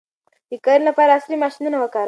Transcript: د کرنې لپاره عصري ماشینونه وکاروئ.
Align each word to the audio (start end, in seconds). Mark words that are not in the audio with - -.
د 0.49 0.51
کرنې 0.65 0.85
لپاره 0.89 1.15
عصري 1.17 1.35
ماشینونه 1.43 1.77
وکاروئ. 1.79 1.99